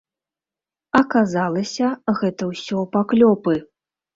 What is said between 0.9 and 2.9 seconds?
Аказалася, гэта ўсё